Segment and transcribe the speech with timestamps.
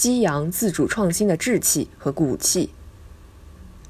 [0.00, 2.70] 激扬自主创新的志气和骨气，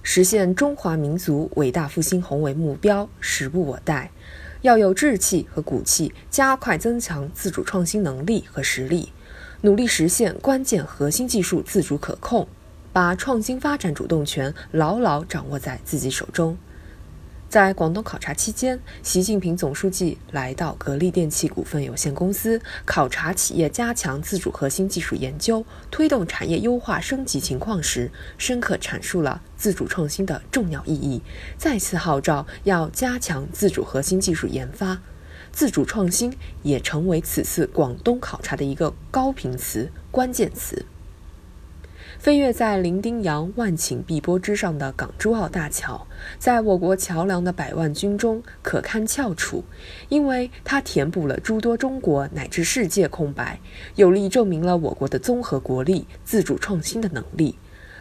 [0.03, 4.11] 实现中华民族伟大复兴宏伟目标，时不我待。
[4.63, 9.13] 要有志气和骨气，加快增强自主创新能力和实力，
[9.61, 12.49] 努力实现关键核心技术自主可控，
[12.93, 16.59] 把创新发展主动权牢牢掌握在自己手中。
[17.51, 31.21] 在广东考察期间，习近平总书记来到格力电器股份有限公司考察企业加强自主核心技术研究、推动产业优化升级情况时，深刻阐述了自主创新的重要意义，
[31.59, 35.01] 再次号召要加强自主核心技术研发。
[35.51, 36.33] 自主创新
[36.63, 40.87] 也成为此次广东考察的一个高频词、关键词。
[42.19, 46.07] 飞跃在伶仃洋万顷碧波之上的港珠澳大桥，
[46.39, 49.65] 在我国桥梁的百万军中可堪翘楚，
[50.09, 53.59] 因为它填补了诸多中国乃至世界空白，
[53.95, 57.57] 有力证明了我国的综合国力、自主创新的能力。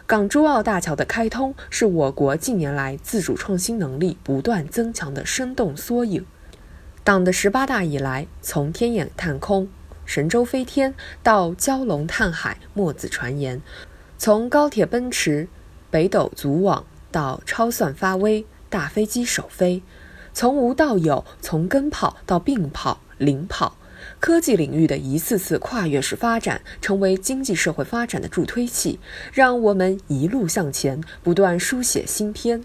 [0.05, 6.25] 港珠澳大桥的开通，是我国近年来自主创新能力不断增强的生动缩影。
[7.03, 9.69] 党的十八大以来，从天眼探空、
[10.05, 13.61] 神舟飞天到蛟龙探海、墨子传言。
[14.19, 15.47] 从高铁奔驰、
[15.89, 19.81] 北斗组网到超算发威、大飞机首飞，
[20.33, 23.77] 从无到有，从跟跑到并跑、领跑，
[24.19, 28.99] 科技领域的一次次跨越式发展，成为经济社会发展的助推器，
[29.31, 32.61] 让我们一路向前，不断书写新篇。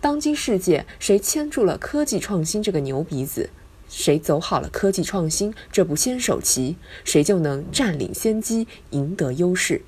[0.00, 3.50] 当今世界，谁牵住了科技创新这个牛鼻子，
[3.88, 9.82] 谁走好了科技创新这部先手棋，谁就能占领先机，赢得优势。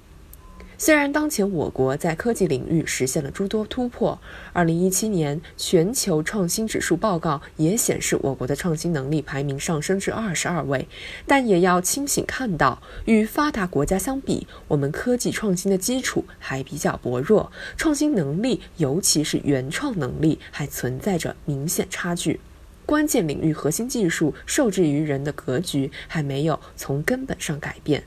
[0.77, 4.19] 虽然当前我国在科技领域实现了诸多突破，
[4.53, 10.87] 二零一七年全球创新指数报告也显示我国的创新能力排名上升至二十二位，
[11.27, 22.41] 但也要清醒看到，与发达国家相比，我们科技创新的基础还比较薄弱，创新能力，尤其是原创能力，还存在着明显差距，
[22.85, 28.03] 关键领域核心技术受制于人的格局还没有从根本上改变。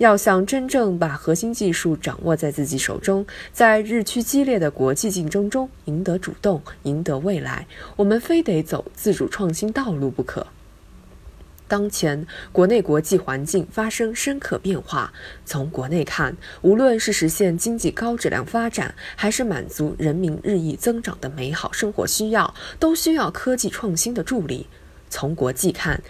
[0.00, 7.66] 要想真正把核心技术掌握在自己手中，在日趋激烈的国际竞争中赢得主动、赢得未来，
[7.96, 10.46] 我们非得走自主创新道路不可。
[11.68, 15.12] 当前国内国际环境发生深刻变化，
[15.44, 24.64] 从国内看，无论是实现经济高质量发展，还是满足人民日益增长的美好生活需要，都需要科技创新的助力；
[25.10, 26.02] 从国际看，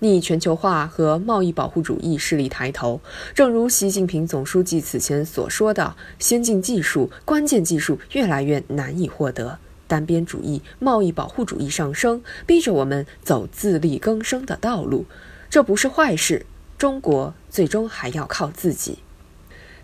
[0.00, 3.00] 逆全球化和贸易保护主义势力抬头，
[3.34, 15.06] 正如习近平总书记此前所说的：“先进技术、关键技术越来越难以获得，单边主义、贸易保护主义上升，逼着我们走自力更生的道路。
[15.50, 18.98] 这不是坏事，中国最终还要靠自己。”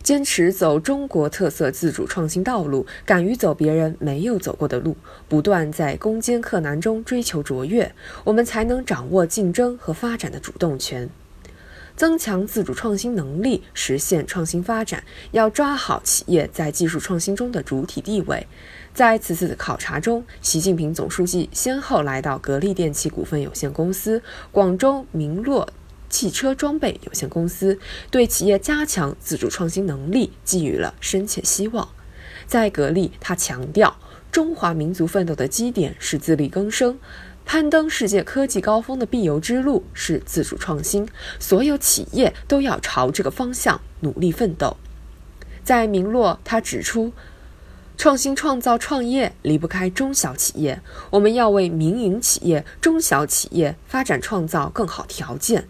[0.05, 4.95] 坚持走中国特色自主创新道路，敢于走别人没有走过的路，
[5.31, 7.91] 不断在攻坚克难中追求卓越，
[8.23, 11.09] 我们才能掌握竞争和发展的主动权，
[11.97, 15.03] 增强自主创新能力，实现创新发展。
[15.31, 18.47] 要抓好企业在技术创新中的主体地位。
[18.93, 24.23] 在此次的考察中，习近平总书记先后来到格力电器股份有限公司、
[24.53, 25.67] 广州明洛。
[26.15, 27.77] 汽车装备有限公司
[28.09, 31.89] 对企业加强自主创新能力寄予了深切希望。
[32.47, 33.97] 在格力，他强调，
[34.31, 37.01] 中华民族奋斗的基点是自力更生，
[37.45, 41.09] 攀登世界科技高峰的必由之路是自主创新，
[41.41, 44.77] 所有企业都要朝这个方向努力奋斗。
[45.65, 47.13] 在明洛，他指出。
[47.97, 55.67] 创新创造创业离不开中小企业，我们要为民营企业、中小企业发展创造更好条件，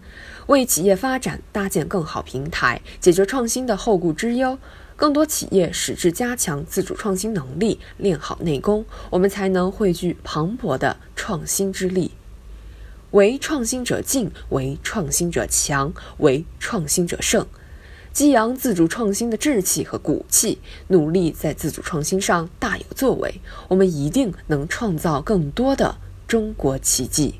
[0.47, 4.57] 为企业发展搭建更好平台，解决创新的后顾之忧。
[4.97, 12.11] 更多企业使之加强自主创新能力，练好内功，我们才能汇聚磅礴的创新之力。
[13.11, 17.45] 为创新者进，为创新者强，为创新者胜。
[18.15, 20.57] 激扬自主创新的志气和骨气，
[20.87, 27.35] 努力在自主创新上大有作为，我们一定能创造更多的中国奇迹。